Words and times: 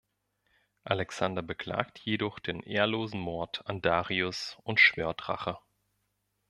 Alexander 0.83 1.43
beklagt 1.43 1.99
jedoch 1.99 2.39
den 2.39 2.63
ehrlosen 2.63 3.19
Mord 3.19 3.61
an 3.67 3.83
Darius 3.83 4.57
und 4.63 4.79
schwört 4.79 5.29
Rache. 5.29 5.59